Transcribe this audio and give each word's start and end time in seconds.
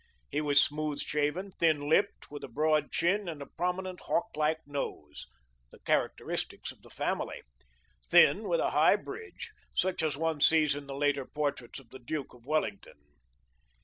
He 0.31 0.41
was 0.41 0.59
smooth 0.59 0.99
shaven, 0.99 1.51
thin 1.59 1.87
lipped, 1.87 2.31
with 2.31 2.43
a 2.43 2.47
broad 2.47 2.91
chin, 2.91 3.29
and 3.29 3.39
a 3.39 3.45
prominent 3.45 3.99
hawk 3.99 4.35
like 4.35 4.65
nose 4.65 5.27
the 5.71 5.77
characteristic 5.77 6.71
of 6.71 6.81
the 6.81 6.89
family 6.89 7.43
thin, 8.09 8.49
with 8.49 8.59
a 8.61 8.71
high 8.71 8.95
bridge, 8.95 9.51
such 9.75 10.01
as 10.01 10.17
one 10.17 10.41
sees 10.41 10.73
in 10.75 10.87
the 10.87 10.95
later 10.95 11.23
portraits 11.27 11.77
of 11.77 11.89
the 11.89 11.99
Duke 11.99 12.33
of 12.33 12.47
Wellington. 12.47 12.97